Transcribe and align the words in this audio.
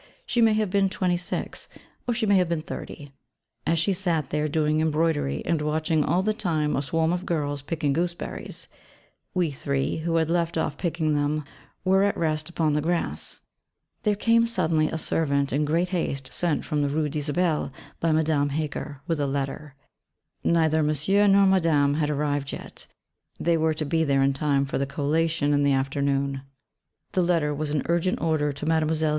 She 0.25 0.41
may 0.41 0.53
have 0.53 0.71
been 0.71 0.89
twenty 0.89 1.15
six: 1.17 1.67
or 2.07 2.15
she 2.15 2.25
may 2.25 2.37
have 2.37 2.49
been 2.49 2.63
thirty. 2.63 3.11
As 3.67 3.77
she 3.77 3.93
sat 3.93 4.31
there, 4.31 4.47
doing 4.47 4.79
embroidery, 4.81 5.45
and 5.45 5.61
watching 5.61 6.03
all 6.03 6.23
the 6.23 6.33
time 6.33 6.75
a 6.75 6.81
swarm 6.81 7.13
of 7.13 7.23
girls 7.23 7.61
picking 7.61 7.93
gooseberries, 7.93 8.67
we 9.35 9.51
three, 9.51 9.97
who 9.97 10.15
had 10.15 10.31
left 10.31 10.57
off 10.57 10.75
picking 10.75 11.13
them, 11.13 11.45
were 11.85 12.01
at 12.03 12.17
rest 12.17 12.49
upon 12.49 12.73
the 12.73 12.81
grass, 12.81 13.41
there 14.01 14.15
came, 14.15 14.47
suddenly, 14.47 14.89
a 14.89 14.97
servant 14.97 15.53
in 15.53 15.65
great 15.65 15.89
haste 15.89 16.33
sent 16.33 16.65
from 16.65 16.81
the 16.81 16.89
Rue 16.89 17.07
d'Isabelle 17.07 17.71
by 17.99 18.11
Madame 18.11 18.49
Heger, 18.49 19.01
with 19.05 19.19
a 19.19 19.27
letter: 19.27 19.75
neither 20.43 20.81
Monsieur 20.81 21.27
nor 21.27 21.45
Madame 21.45 21.93
had 21.93 22.09
arrived 22.09 22.53
yet, 22.53 22.87
they 23.39 23.55
were 23.55 23.75
to 23.75 23.85
be 23.85 24.03
there 24.03 24.23
in 24.23 24.33
time 24.33 24.65
for 24.65 24.79
the 24.79 24.87
collation 24.87 25.53
in 25.53 25.61
the 25.63 25.73
afternoon. 25.73 26.41
The 27.11 27.21
letter 27.21 27.53
was 27.53 27.69
an 27.69 27.83
urgent 27.85 28.19
order 28.19 28.51
to 28.51 28.65
Mlle. 28.65 28.87